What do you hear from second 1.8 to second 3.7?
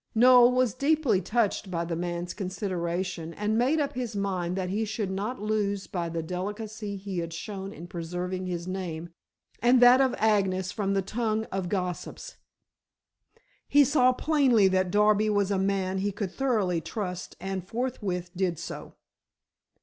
the man's consideration and